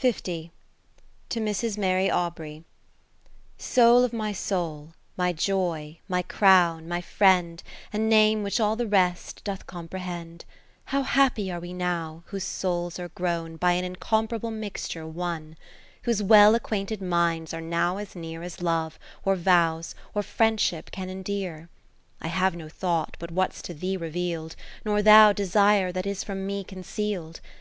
To 0.00 0.14
Mrs. 1.36 1.78
Mary 1.78 2.08
Awbrey 2.10 2.64
Soul 3.56 4.02
of 4.02 4.12
my 4.12 4.32
soul, 4.32 4.88
my 5.16 5.32
Joy, 5.32 6.00
my 6.08 6.22
Crown, 6.22 6.88
my 6.88 7.00
Friend, 7.00 7.62
A 7.92 7.98
name 7.98 8.42
which 8.42 8.58
all 8.58 8.74
the 8.74 8.88
rest 8.88 9.44
doth 9.44 9.68
comprehend; 9.68 10.44
How 10.86 11.04
happy 11.04 11.52
are 11.52 11.60
we 11.60 11.72
now, 11.72 12.24
whose 12.26 12.42
souls 12.42 12.98
are 12.98 13.10
grown. 13.10 13.54
By 13.56 13.74
an 13.74 13.84
incomparable 13.84 14.50
mixture, 14.50 15.06
one: 15.06 15.56
Whose 16.02 16.24
well 16.24 16.56
acquainted 16.56 17.00
minds 17.00 17.54
are 17.54 17.60
now 17.60 17.98
as 17.98 18.16
near 18.16 18.42
As 18.42 18.60
Love, 18.60 18.98
or 19.24 19.36
Vows, 19.36 19.94
or 20.12 20.24
Friendship 20.24 20.90
can 20.90 21.08
endear? 21.08 21.68
I 22.20 22.26
have 22.26 22.56
no 22.56 22.68
thought 22.68 23.16
but 23.20 23.30
what's 23.30 23.62
to 23.62 23.74
thee 23.74 23.96
reveal'd, 23.96 24.56
Nor 24.84 25.02
thou 25.02 25.32
desire 25.32 25.92
that 25.92 26.04
is 26.04 26.24
from 26.24 26.48
me 26.48 26.64
conceal'd. 26.64 27.38